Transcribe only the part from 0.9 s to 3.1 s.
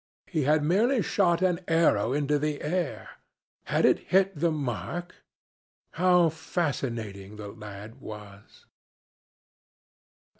shot an arrow into the air.